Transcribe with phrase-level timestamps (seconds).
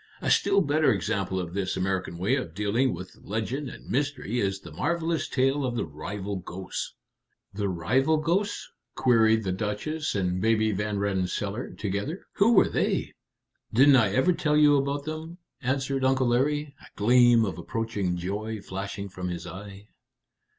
[0.19, 4.59] A still better example of this American way of dealing with legend and mystery is
[4.61, 6.95] the marvelous tale of the rival ghosts."
[7.53, 12.25] "The rival ghosts!" queried the Duchess and Baby Van Rensselaer together.
[12.37, 13.13] "Who were they?"
[13.71, 18.59] "Didn't I ever tell you about them?" answered Uncle Larry, a gleam of approaching joy
[18.59, 19.85] flashing from his eye.